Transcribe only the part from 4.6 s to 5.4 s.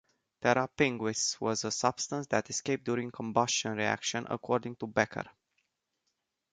to Becher.